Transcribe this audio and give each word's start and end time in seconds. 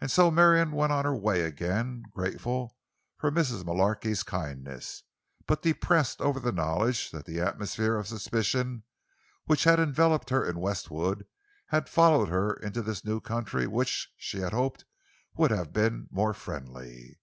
And 0.00 0.10
so 0.10 0.30
Marion 0.30 0.70
went 0.72 0.90
on 0.90 1.04
her 1.04 1.14
way 1.14 1.42
again, 1.42 2.04
grateful 2.14 2.78
for 3.18 3.30
Mrs. 3.30 3.62
Mullarky's 3.62 4.22
kindness, 4.22 5.02
but 5.46 5.60
depressed 5.60 6.22
over 6.22 6.40
the 6.40 6.50
knowledge 6.50 7.10
that 7.10 7.26
the 7.26 7.40
atmosphere 7.42 7.96
of 7.96 8.06
suspicion, 8.08 8.84
which 9.44 9.64
had 9.64 9.78
enveloped 9.78 10.30
her 10.30 10.42
in 10.48 10.60
Westwood, 10.60 11.26
had 11.66 11.90
followed 11.90 12.30
her 12.30 12.54
into 12.54 12.80
this 12.80 13.04
new 13.04 13.20
country 13.20 13.66
which, 13.66 14.10
she 14.16 14.38
had 14.38 14.54
hoped, 14.54 14.86
would 15.36 15.50
have 15.50 15.74
been 15.74 16.08
more 16.10 16.32
friendly. 16.32 17.18